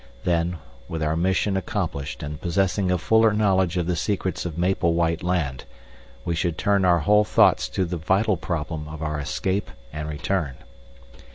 Then, 0.23 0.57
with 0.89 1.03
our 1.03 1.15
mission 1.15 1.55
accomplished 1.55 2.23
and 2.23 2.41
possessing 2.41 2.89
a 2.89 2.97
fuller 2.97 3.33
knowledge 3.33 3.77
of 3.77 3.85
the 3.85 3.95
secrets 3.95 4.47
of 4.47 4.57
Maple 4.57 4.95
White 4.95 5.21
Land, 5.21 5.65
we 6.25 6.33
should 6.33 6.57
turn 6.57 6.83
our 6.85 7.01
whole 7.01 7.23
thoughts 7.23 7.69
to 7.69 7.85
the 7.85 7.97
vital 7.97 8.35
problem 8.35 8.87
of 8.87 9.03
our 9.03 9.19
escape 9.19 9.69
and 9.93 10.09
return. 10.09 10.55